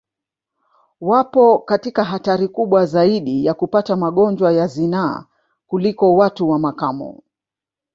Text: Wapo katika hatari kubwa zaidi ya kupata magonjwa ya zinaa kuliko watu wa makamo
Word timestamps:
Wapo 1.01 1.59
katika 1.59 2.03
hatari 2.03 2.47
kubwa 2.47 2.85
zaidi 2.85 3.45
ya 3.45 3.53
kupata 3.53 3.95
magonjwa 3.95 4.53
ya 4.53 4.67
zinaa 4.67 5.25
kuliko 5.67 6.15
watu 6.15 6.49
wa 6.49 6.59
makamo 6.59 7.21